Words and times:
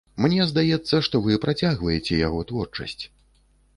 Мне 0.23 0.45
здаецца, 0.51 1.01
што 1.07 1.21
вы 1.27 1.37
працягваеце 1.45 2.19
яго 2.27 2.41
творчасць. 2.53 3.03